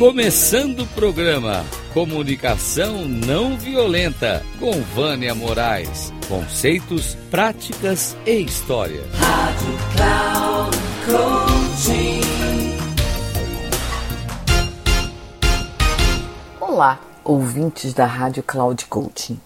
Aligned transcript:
Começando 0.00 0.80
o 0.80 0.86
programa 0.86 1.62
Comunicação 1.92 3.04
Não 3.06 3.58
Violenta 3.58 4.42
com 4.58 4.80
Vânia 4.80 5.34
Moraes. 5.34 6.10
Conceitos, 6.26 7.18
práticas 7.30 8.16
e 8.24 8.40
história. 8.40 9.04
Rádio 9.12 9.78
Cloud 9.94 10.78
Coaching. 11.04 12.20
Olá, 16.58 16.98
ouvintes 17.22 17.92
da 17.92 18.06
Rádio 18.06 18.42
Cloud 18.42 18.86
Coaching. 18.86 19.38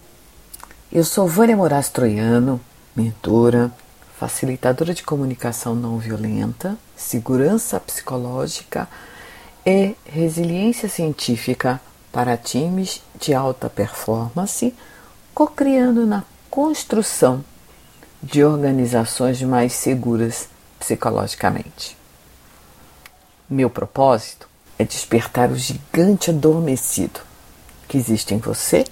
Eu 0.89 1.03
sou 1.03 1.27
Vânia 1.27 1.57
Moraes 1.57 1.89
Troiano, 1.89 2.61
mentora, 2.95 3.69
facilitadora 4.17 4.93
de 4.93 5.03
comunicação 5.03 5.75
não 5.75 5.97
violenta, 5.97 6.77
segurança 6.95 7.77
psicológica 7.77 8.87
e 9.65 9.95
resiliência 10.05 10.87
científica 10.87 11.81
para 12.11 12.37
times 12.37 13.01
de 13.19 13.33
alta 13.33 13.69
performance, 13.69 14.73
co-criando 15.33 16.05
na 16.05 16.23
construção 16.49 17.43
de 18.21 18.43
organizações 18.43 19.41
mais 19.41 19.73
seguras 19.73 20.47
psicologicamente. 20.79 21.97
Meu 23.49 23.69
propósito 23.69 24.47
é 24.77 24.83
despertar 24.83 25.51
o 25.51 25.55
gigante 25.55 26.29
adormecido 26.29 27.19
que 27.87 27.97
existe 27.97 28.33
em 28.33 28.37
você 28.37 28.85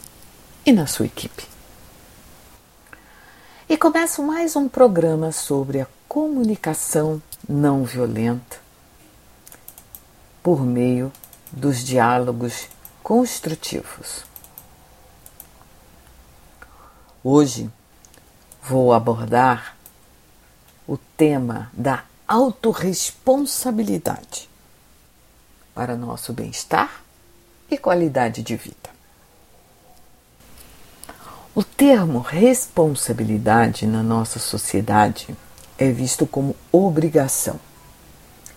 e 0.65 0.71
na 0.71 0.87
sua 0.87 1.05
equipe. 1.05 1.45
E 3.69 3.77
começo 3.77 4.21
mais 4.21 4.55
um 4.55 4.67
programa 4.67 5.31
sobre 5.31 5.81
a 5.81 5.87
comunicação 6.07 7.21
não 7.47 7.83
violenta 7.83 8.62
por 10.43 10.61
meio 10.61 11.11
dos 11.49 11.83
diálogos 11.83 12.67
construtivos. 13.01 14.25
Hoje 17.23 17.71
vou 18.61 18.91
abordar 18.91 19.77
o 20.85 20.97
tema 20.97 21.71
da 21.71 22.03
autorresponsabilidade 22.27 24.49
para 25.73 25.95
nosso 25.95 26.33
bem-estar 26.33 27.01
e 27.71 27.77
qualidade 27.77 28.43
de 28.43 28.57
vida. 28.57 28.91
O 31.55 31.63
termo 31.63 32.19
responsabilidade 32.19 33.87
na 33.87 34.03
nossa 34.03 34.39
sociedade 34.39 35.33
é 35.77 35.89
visto 35.89 36.27
como 36.27 36.53
obrigação, 36.71 37.59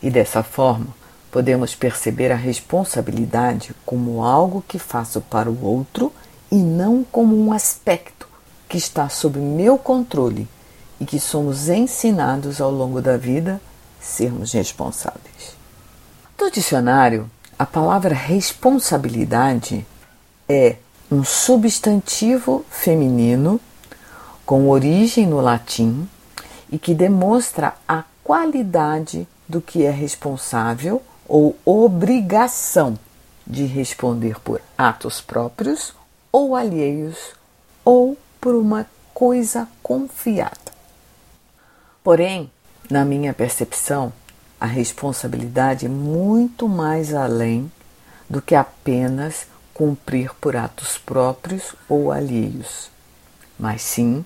e 0.03 0.11
dessa 0.11 0.43
forma 0.43 1.06
podemos 1.31 1.75
perceber 1.75 2.33
a 2.33 2.37
responsabilidade 2.37 3.75
como 3.85 4.23
algo 4.23 4.65
que 4.67 4.79
faço 4.79 5.21
para 5.21 5.51
o 5.51 5.65
outro 5.65 6.13
e 6.51 6.57
não 6.57 7.05
como 7.05 7.37
um 7.37 7.53
aspecto 7.53 8.29
que 8.69 8.79
está 8.79 9.09
sob 9.09 9.39
meu 9.39 9.79
controle 9.79 10.49
e 11.01 11.05
que 11.05 11.21
somos 11.21 11.69
ensinados 11.69 12.61
ao 12.61 12.71
longo 12.71 13.01
da 13.01 13.17
vida 13.17 13.61
sermos 14.01 14.53
responsáveis. 14.53 15.57
No 16.39 16.51
dicionário, 16.51 17.31
a 17.59 17.67
palavra 17.67 18.15
responsabilidade 18.15 19.87
é 20.49 20.77
um 21.11 21.25
substantivo 21.25 22.65
feminino 22.71 23.61
com 24.45 24.69
origem 24.69 25.27
no 25.27 25.41
latim 25.41 26.09
e 26.71 26.79
que 26.79 26.95
demonstra 26.95 27.75
a 27.87 28.05
qualidade 28.23 29.27
do 29.49 29.61
que 29.61 29.85
é 29.85 29.91
responsável 29.91 31.03
ou 31.29 31.57
obrigação 31.65 32.99
de 33.47 33.65
responder 33.65 34.41
por 34.41 34.61
atos 34.77 35.21
próprios 35.21 35.95
ou 36.33 36.57
alheios 36.57 37.35
ou 37.85 38.17
por 38.41 38.55
uma 38.55 38.87
coisa 39.15 39.69
confiada. 39.83 40.73
Porém, 42.03 42.51
na 42.91 43.05
minha 43.05 43.33
percepção, 43.33 44.13
a 44.61 44.67
responsabilidade 44.67 45.87
é 45.87 45.89
muito 45.89 46.69
mais 46.69 47.15
além 47.15 47.71
do 48.29 48.41
que 48.43 48.55
apenas 48.55 49.47
cumprir 49.73 50.33
por 50.41 50.57
atos 50.57 50.99
próprios 50.99 51.75
ou 51.89 52.11
alheios, 52.11 52.91
mas 53.59 53.83
sim 53.83 54.25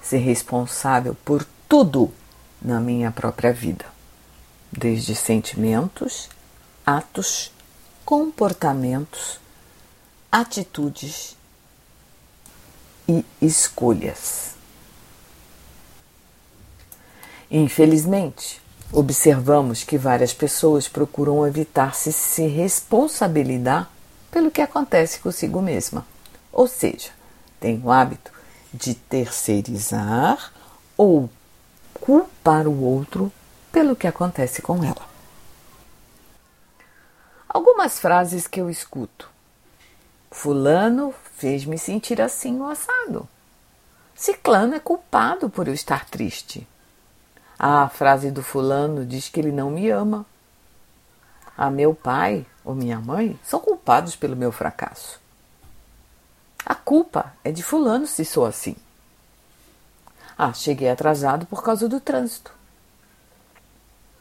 ser 0.00 0.18
responsável 0.18 1.16
por 1.24 1.46
tudo 1.68 2.12
na 2.62 2.80
minha 2.80 3.10
própria 3.10 3.52
vida, 3.52 3.84
desde 4.72 5.14
sentimentos, 5.14 6.28
atos, 6.86 7.50
comportamentos, 8.04 9.40
atitudes 10.30 11.36
e 13.08 13.24
escolhas. 13.42 14.54
Infelizmente, 17.50 18.62
observamos 18.92 19.82
que 19.82 19.98
várias 19.98 20.32
pessoas 20.32 20.86
procuram 20.86 21.44
evitar 21.44 21.94
se, 21.96 22.12
se 22.12 22.46
responsabilizar 22.46 23.90
pelo 24.30 24.50
que 24.50 24.62
acontece 24.62 25.18
consigo 25.18 25.60
mesma. 25.60 26.06
Ou 26.52 26.68
seja, 26.68 27.10
tem 27.58 27.80
o 27.82 27.90
hábito 27.90 28.30
de 28.72 28.94
terceirizar 28.94 30.52
ou 30.96 31.28
culpar 31.94 32.68
o 32.68 32.80
outro 32.82 33.32
pelo 33.72 33.96
que 33.96 34.06
acontece 34.06 34.62
com 34.62 34.84
ela. 34.84 35.15
Algumas 37.76 37.98
frases 37.98 38.46
que 38.46 38.58
eu 38.58 38.70
escuto. 38.70 39.28
Fulano 40.30 41.14
fez-me 41.34 41.76
sentir 41.76 42.22
assim 42.22 42.58
o 42.58 42.66
assado. 42.66 43.28
Ciclano 44.14 44.74
é 44.74 44.80
culpado 44.80 45.50
por 45.50 45.68
eu 45.68 45.74
estar 45.74 46.06
triste. 46.06 46.66
A 47.58 47.86
frase 47.90 48.30
do 48.30 48.42
fulano 48.42 49.04
diz 49.04 49.28
que 49.28 49.38
ele 49.38 49.52
não 49.52 49.70
me 49.70 49.90
ama. 49.90 50.24
A 51.54 51.68
meu 51.68 51.94
pai 51.94 52.46
ou 52.64 52.74
minha 52.74 52.98
mãe 52.98 53.38
são 53.44 53.60
culpados 53.60 54.16
pelo 54.16 54.34
meu 54.34 54.50
fracasso. 54.50 55.20
A 56.64 56.74
culpa 56.74 57.34
é 57.44 57.52
de 57.52 57.62
fulano 57.62 58.06
se 58.06 58.24
sou 58.24 58.46
assim. 58.46 58.74
Ah, 60.38 60.54
cheguei 60.54 60.88
atrasado 60.88 61.44
por 61.44 61.62
causa 61.62 61.86
do 61.86 62.00
trânsito. 62.00 62.50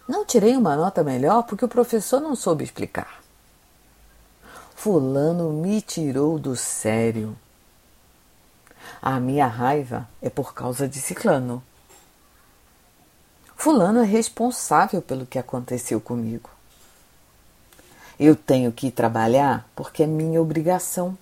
Não 0.05 0.25
tirei 0.25 0.57
uma 0.57 0.75
nota 0.75 1.05
melhor 1.05 1.43
porque 1.43 1.63
o 1.63 1.69
professor 1.69 2.19
não 2.19 2.35
soube 2.35 2.61
explicar. 2.61 3.23
Fulano 4.85 5.51
me 5.51 5.81
tirou 5.81 6.37
do 6.37 6.55
sério. 6.55 7.35
A 9.01 9.19
minha 9.19 9.47
raiva 9.47 10.07
é 10.21 10.29
por 10.29 10.53
causa 10.53 10.87
de 10.87 11.01
Ciclano. 11.01 11.63
Fulano 13.55 14.03
é 14.03 14.05
responsável 14.05 15.01
pelo 15.01 15.25
que 15.25 15.39
aconteceu 15.39 15.99
comigo. 15.99 16.51
Eu 18.19 18.35
tenho 18.35 18.71
que 18.71 18.91
trabalhar 18.91 19.67
porque 19.75 20.03
é 20.03 20.05
minha 20.05 20.39
obrigação. 20.39 21.17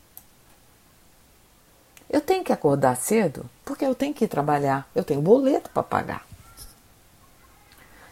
Eu 2.09 2.19
tenho 2.19 2.43
que 2.43 2.51
acordar 2.51 2.97
cedo 2.97 3.49
porque 3.63 3.85
eu 3.85 3.95
tenho 3.95 4.13
que 4.13 4.27
trabalhar. 4.27 4.89
Eu 4.93 5.05
tenho 5.05 5.21
boleto 5.21 5.69
para 5.69 5.83
pagar. 5.83 6.27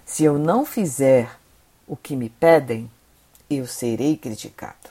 Se 0.05 0.23
eu 0.23 0.39
não 0.39 0.65
fizer 0.65 1.29
o 1.85 1.97
que 1.97 2.15
me 2.15 2.29
pedem, 2.29 2.89
eu 3.49 3.67
serei 3.67 4.15
criticado. 4.15 4.90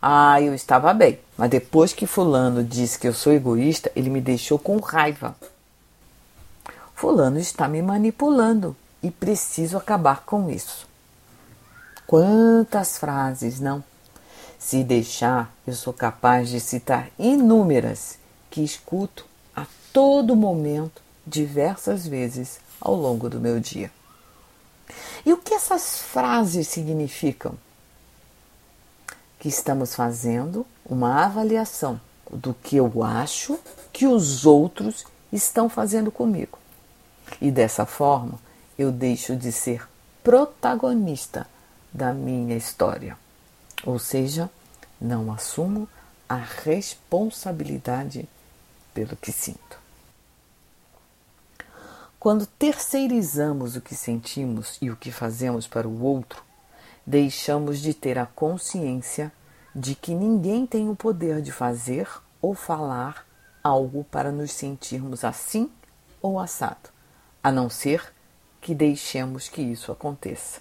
Ah, 0.00 0.40
eu 0.40 0.54
estava 0.54 0.94
bem, 0.94 1.18
mas 1.36 1.50
depois 1.50 1.92
que 1.92 2.06
Fulano 2.06 2.62
disse 2.62 2.98
que 2.98 3.08
eu 3.08 3.12
sou 3.12 3.32
egoísta, 3.32 3.90
ele 3.96 4.08
me 4.08 4.20
deixou 4.20 4.58
com 4.58 4.78
raiva. 4.78 5.34
Fulano 6.94 7.38
está 7.38 7.66
me 7.66 7.82
manipulando 7.82 8.76
e 9.02 9.10
preciso 9.10 9.76
acabar 9.76 10.24
com 10.24 10.48
isso. 10.50 10.86
Quantas 12.06 12.96
frases, 12.96 13.60
não? 13.60 13.82
Se 14.58 14.82
deixar, 14.82 15.52
eu 15.66 15.74
sou 15.74 15.92
capaz 15.92 16.48
de 16.48 16.60
citar 16.60 17.08
inúmeras 17.18 18.18
que 18.50 18.62
escuto 18.62 19.26
a 19.54 19.66
todo 19.92 20.34
momento, 20.34 21.02
diversas 21.26 22.06
vezes 22.06 22.58
ao 22.80 22.94
longo 22.94 23.28
do 23.28 23.40
meu 23.40 23.60
dia. 23.60 23.90
E 25.26 25.32
o 25.32 25.38
que 25.38 25.54
essas 25.54 25.98
frases 25.98 26.68
significam? 26.68 27.54
Que 29.38 29.48
estamos 29.48 29.94
fazendo 29.94 30.66
uma 30.84 31.24
avaliação 31.24 32.00
do 32.30 32.52
que 32.54 32.76
eu 32.76 33.02
acho 33.02 33.58
que 33.92 34.06
os 34.06 34.44
outros 34.44 35.04
estão 35.32 35.68
fazendo 35.68 36.10
comigo. 36.10 36.58
E 37.40 37.50
dessa 37.50 37.86
forma 37.86 38.38
eu 38.78 38.90
deixo 38.90 39.36
de 39.36 39.52
ser 39.52 39.88
protagonista 40.22 41.46
da 41.92 42.12
minha 42.12 42.56
história. 42.56 43.16
Ou 43.84 43.98
seja, 43.98 44.50
não 45.00 45.32
assumo 45.32 45.88
a 46.28 46.36
responsabilidade 46.36 48.28
pelo 48.92 49.16
que 49.16 49.32
sinto. 49.32 49.78
Quando 52.18 52.46
terceirizamos 52.46 53.76
o 53.76 53.80
que 53.80 53.94
sentimos 53.94 54.76
e 54.82 54.90
o 54.90 54.96
que 54.96 55.12
fazemos 55.12 55.68
para 55.68 55.86
o 55.86 56.02
outro, 56.02 56.42
deixamos 57.08 57.78
de 57.78 57.94
ter 57.94 58.18
a 58.18 58.26
consciência 58.26 59.32
de 59.74 59.94
que 59.94 60.14
ninguém 60.14 60.66
tem 60.66 60.90
o 60.90 60.94
poder 60.94 61.40
de 61.40 61.50
fazer 61.50 62.06
ou 62.38 62.54
falar 62.54 63.26
algo 63.64 64.04
para 64.04 64.30
nos 64.30 64.52
sentirmos 64.52 65.24
assim 65.24 65.70
ou 66.20 66.38
assado, 66.38 66.90
a 67.42 67.50
não 67.50 67.70
ser 67.70 68.12
que 68.60 68.74
deixemos 68.74 69.48
que 69.48 69.62
isso 69.62 69.90
aconteça. 69.90 70.60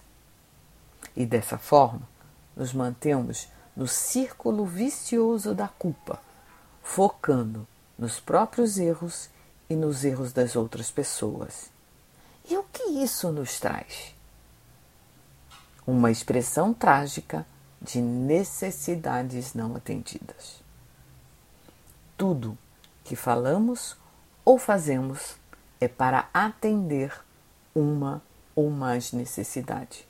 E 1.18 1.26
dessa 1.26 1.58
forma, 1.58 2.08
nos 2.56 2.72
mantemos 2.72 3.50
no 3.76 3.86
círculo 3.86 4.66
vicioso 4.66 5.54
da 5.54 5.68
culpa, 5.68 6.18
focando 6.82 7.68
nos 8.00 8.22
próprios 8.22 8.78
erros 8.78 9.30
e 9.70 9.76
nos 9.76 10.06
erros 10.06 10.32
das 10.32 10.56
outras 10.56 10.90
pessoas. 10.90 11.70
E 12.50 12.56
o 12.56 12.64
que 12.72 12.84
isso 13.04 13.34
nos 13.34 13.60
traz? 13.60 14.16
Uma 15.88 16.12
expressão 16.12 16.74
trágica 16.74 17.46
de 17.82 18.02
necessidades 18.02 19.54
não 19.54 19.74
atendidas. 19.74 20.62
Tudo 22.18 22.58
que 23.06 23.16
falamos 23.16 23.96
ou 24.44 24.58
fazemos 24.58 25.38
é 25.80 25.88
para 25.88 26.28
atender 26.34 27.14
uma 27.74 28.22
ou 28.54 28.70
mais 28.70 29.14
necessidade. 29.14 30.06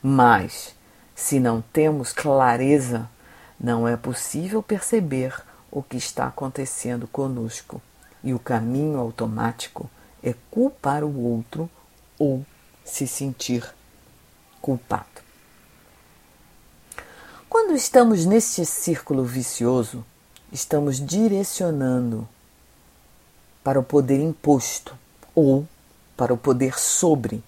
Mas, 0.00 0.76
se 1.14 1.40
não 1.40 1.60
temos 1.60 2.12
clareza, 2.12 3.10
não 3.58 3.88
é 3.88 3.96
possível 3.96 4.62
perceber 4.62 5.42
o 5.72 5.82
que 5.82 5.96
está 5.96 6.26
acontecendo 6.28 7.08
conosco 7.08 7.82
e 8.22 8.32
o 8.32 8.38
caminho 8.38 8.98
automático 8.98 9.90
é 10.22 10.34
culpar 10.50 11.02
o 11.02 11.20
outro 11.20 11.68
ou 12.18 12.44
se 12.84 13.08
sentir 13.08 13.74
culpado. 14.64 15.04
Quando 17.50 17.76
estamos 17.76 18.24
neste 18.24 18.64
círculo 18.64 19.22
vicioso, 19.22 20.02
estamos 20.50 20.98
direcionando 21.04 22.26
para 23.62 23.78
o 23.78 23.82
poder 23.82 24.18
imposto 24.22 24.96
ou 25.34 25.68
para 26.16 26.32
o 26.32 26.38
poder 26.38 26.78
sobre, 26.78 27.44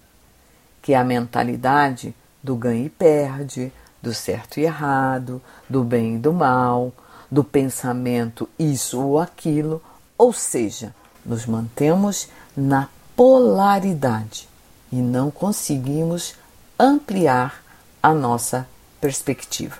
que 0.82 0.92
é 0.92 0.98
a 0.98 1.04
mentalidade 1.04 2.14
do 2.42 2.54
ganha 2.54 2.84
e 2.84 2.90
perde, 2.90 3.72
do 4.02 4.12
certo 4.12 4.60
e 4.60 4.64
errado, 4.64 5.40
do 5.70 5.82
bem 5.82 6.16
e 6.16 6.18
do 6.18 6.34
mal, 6.34 6.92
do 7.30 7.42
pensamento 7.42 8.46
isso 8.58 9.00
ou 9.00 9.18
aquilo, 9.18 9.82
ou 10.18 10.34
seja, 10.34 10.94
nos 11.24 11.46
mantemos 11.46 12.28
na 12.54 12.90
polaridade 13.16 14.46
e 14.92 14.96
não 14.96 15.30
conseguimos 15.30 16.34
ampliar 16.78 17.62
a 18.02 18.12
nossa 18.12 18.68
perspectiva. 19.00 19.78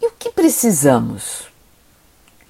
E 0.00 0.06
o 0.06 0.12
que 0.12 0.30
precisamos? 0.30 1.50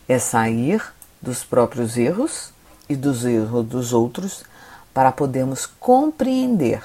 É 0.08 0.18
sair 0.18 0.82
dos 1.20 1.44
próprios 1.44 1.96
erros 1.96 2.52
e 2.88 2.96
dos 2.96 3.24
erros 3.24 3.66
dos 3.66 3.92
outros 3.92 4.44
para 4.92 5.12
podermos 5.12 5.66
compreender 5.66 6.82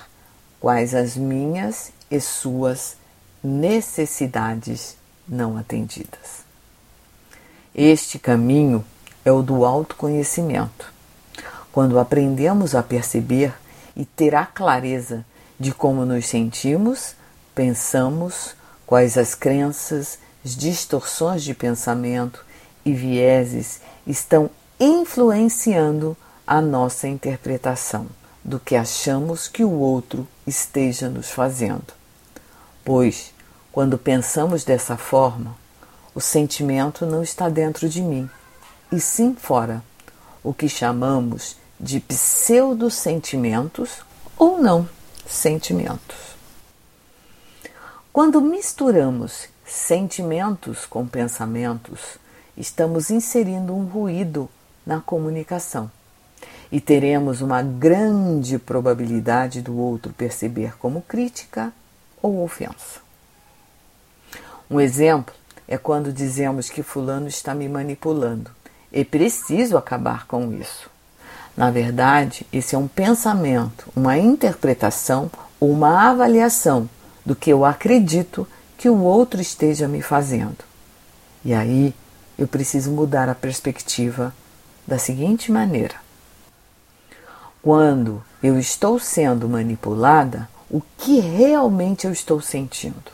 quais 0.60 0.94
as 0.96 1.16
minhas 1.16 1.92
e 2.10 2.20
suas 2.22 2.96
necessidades 3.44 4.96
não 5.28 5.58
atendidas. 5.58 6.46
Este 7.76 8.18
caminho 8.18 8.84
é 9.24 9.32
o 9.32 9.42
do 9.42 9.66
autoconhecimento. 9.66 10.92
Quando 11.72 12.00
aprendemos 12.00 12.74
a 12.74 12.82
perceber 12.82 13.54
e 13.98 14.06
ter 14.06 14.36
a 14.36 14.46
clareza 14.46 15.26
de 15.60 15.74
como 15.74 16.06
nos 16.06 16.28
sentimos, 16.28 17.16
pensamos, 17.56 18.56
quais 18.86 19.18
as 19.18 19.34
crenças, 19.34 20.20
as 20.46 20.56
distorções 20.56 21.44
de 21.44 21.56
pensamento 21.56 22.46
e 22.86 22.94
vieses 22.94 23.82
estão 24.06 24.52
influenciando 24.80 26.16
a 26.46 26.62
nossa 26.62 27.08
interpretação 27.08 28.06
do 28.44 28.60
que 28.60 28.76
achamos 28.76 29.48
que 29.48 29.64
o 29.64 29.72
outro 29.72 30.28
esteja 30.46 31.10
nos 31.10 31.32
fazendo. 31.32 31.92
Pois, 32.86 33.34
quando 33.72 33.98
pensamos 33.98 34.64
dessa 34.64 34.96
forma, 34.96 35.58
o 36.14 36.22
sentimento 36.22 37.04
não 37.04 37.24
está 37.24 37.50
dentro 37.50 37.90
de 37.90 38.02
mim, 38.02 38.30
e 38.92 39.02
sim 39.02 39.36
fora, 39.36 39.84
o 40.44 40.54
que 40.54 40.70
chamamos 40.70 41.58
de 41.80 42.00
pseudo-sentimentos 42.00 44.02
ou 44.38 44.62
não 44.62 44.88
sentimentos. 45.26 46.16
Quando 48.12 48.42
misturamos 48.42 49.48
sentimentos 49.66 50.86
com 50.86 51.06
pensamentos, 51.06 52.18
estamos 52.56 53.12
inserindo 53.12 53.76
um 53.76 53.86
ruído 53.86 54.50
na 54.86 55.02
comunicação 55.02 55.92
e 56.72 56.82
teremos 56.82 57.42
uma 57.42 57.62
grande 57.62 58.58
probabilidade 58.58 59.62
do 59.62 59.78
outro 59.78 60.14
perceber 60.14 60.78
como 60.78 61.02
crítica 61.02 61.72
ou 62.22 62.44
ofensa. 62.44 63.02
Um 64.70 64.82
exemplo 64.82 65.34
é 65.68 65.78
quando 65.78 66.12
dizemos 66.12 66.70
que 66.70 66.82
Fulano 66.82 67.28
está 67.28 67.54
me 67.54 67.70
manipulando 67.70 68.50
e 68.92 69.06
preciso 69.06 69.78
acabar 69.78 70.26
com 70.26 70.52
isso. 70.54 70.90
Na 71.58 71.72
verdade, 71.72 72.46
esse 72.54 72.76
é 72.76 72.78
um 72.78 72.88
pensamento, 72.88 73.92
uma 73.96 74.16
interpretação 74.16 75.32
ou 75.60 75.72
uma 75.72 76.08
avaliação 76.08 76.88
do 77.26 77.36
que 77.36 77.50
eu 77.50 77.66
acredito 77.66 78.48
que 78.78 78.88
o 78.88 79.02
outro 79.02 79.42
esteja 79.42 79.88
me 79.88 80.04
fazendo. 80.04 80.64
E 81.44 81.56
aí 81.56 81.96
eu 82.38 82.48
preciso 82.48 82.92
mudar 82.92 83.28
a 83.28 83.34
perspectiva 83.34 84.32
da 84.86 85.00
seguinte 85.00 85.52
maneira: 85.52 85.96
quando 87.64 88.24
eu 88.44 88.60
estou 88.60 89.00
sendo 89.00 89.50
manipulada, 89.50 90.48
o 90.70 90.80
que 90.96 91.20
realmente 91.20 92.06
eu 92.06 92.14
estou 92.14 92.40
sentindo? 92.40 93.12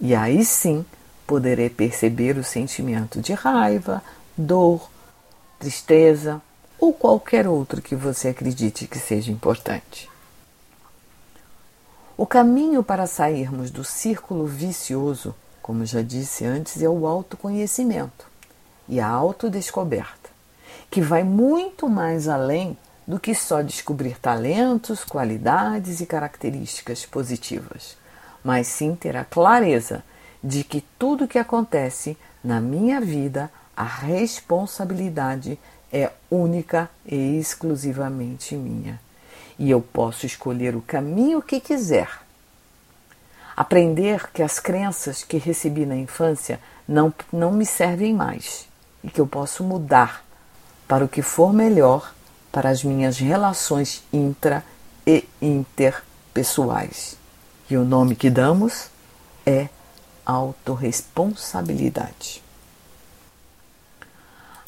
E 0.00 0.14
aí 0.14 0.44
sim 0.44 0.86
poderei 1.26 1.68
perceber 1.68 2.38
o 2.38 2.44
sentimento 2.44 3.20
de 3.20 3.32
raiva, 3.32 4.00
dor, 4.36 4.88
tristeza 5.58 6.40
ou 6.82 6.92
qualquer 6.92 7.46
outro 7.46 7.80
que 7.80 7.94
você 7.94 8.30
acredite 8.30 8.88
que 8.88 8.98
seja 8.98 9.30
importante. 9.30 10.10
O 12.16 12.26
caminho 12.26 12.82
para 12.82 13.06
sairmos 13.06 13.70
do 13.70 13.84
círculo 13.84 14.48
vicioso, 14.48 15.32
como 15.62 15.86
já 15.86 16.02
disse 16.02 16.44
antes, 16.44 16.82
é 16.82 16.88
o 16.88 17.06
autoconhecimento 17.06 18.26
e 18.88 18.98
a 18.98 19.06
autodescoberta, 19.06 20.28
que 20.90 21.00
vai 21.00 21.22
muito 21.22 21.88
mais 21.88 22.26
além 22.26 22.76
do 23.06 23.20
que 23.20 23.32
só 23.32 23.62
descobrir 23.62 24.18
talentos, 24.18 25.04
qualidades 25.04 26.00
e 26.00 26.06
características 26.06 27.06
positivas, 27.06 27.96
mas 28.42 28.66
sim 28.66 28.96
ter 28.96 29.16
a 29.16 29.24
clareza 29.24 30.02
de 30.42 30.64
que 30.64 30.80
tudo 30.98 31.28
que 31.28 31.38
acontece 31.38 32.18
na 32.42 32.60
minha 32.60 33.00
vida, 33.00 33.52
a 33.76 33.84
responsabilidade 33.84 35.60
é 35.92 36.10
única 36.30 36.88
e 37.04 37.38
exclusivamente 37.38 38.56
minha. 38.56 38.98
E 39.58 39.70
eu 39.70 39.80
posso 39.80 40.24
escolher 40.24 40.74
o 40.74 40.80
caminho 40.80 41.42
que 41.42 41.60
quiser. 41.60 42.08
Aprender 43.54 44.30
que 44.32 44.42
as 44.42 44.58
crenças 44.58 45.22
que 45.22 45.36
recebi 45.36 45.84
na 45.84 45.96
infância 45.96 46.58
não, 46.88 47.12
não 47.30 47.52
me 47.52 47.66
servem 47.66 48.14
mais 48.14 48.66
e 49.04 49.10
que 49.10 49.20
eu 49.20 49.26
posso 49.26 49.62
mudar 49.62 50.24
para 50.88 51.04
o 51.04 51.08
que 51.08 51.20
for 51.20 51.52
melhor 51.52 52.14
para 52.50 52.70
as 52.70 52.82
minhas 52.82 53.18
relações 53.18 54.02
intra 54.12 54.64
e 55.06 55.28
interpessoais. 55.40 57.16
E 57.68 57.76
o 57.76 57.84
nome 57.84 58.16
que 58.16 58.30
damos 58.30 58.88
é 59.44 59.68
autorresponsabilidade. 60.24 62.42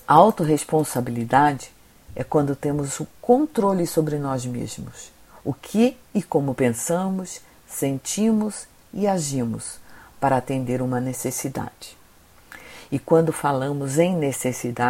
A 0.07 0.13
autorresponsabilidade 0.13 1.73
é 2.15 2.23
quando 2.23 2.55
temos 2.55 3.01
o 3.01 3.07
controle 3.23 3.87
sobre 3.87 4.19
nós 4.19 4.45
mesmos, 4.45 5.11
o 5.43 5.55
que 5.55 5.97
e 6.15 6.23
como 6.23 6.55
pensamos, 6.55 7.41
sentimos 7.67 8.67
e 8.93 9.07
agimos 9.07 9.79
para 10.21 10.37
atender 10.37 10.83
uma 10.83 11.01
necessidade. 11.01 11.97
E 12.93 12.99
quando 12.99 13.33
falamos 13.33 13.99
em 13.99 14.15
necessidade, 14.15 14.83